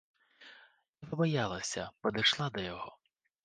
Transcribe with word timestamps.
Не 1.03 1.11
пабаялася, 1.11 1.87
падышла 2.07 2.51
да 2.57 2.69
яго. 2.73 2.89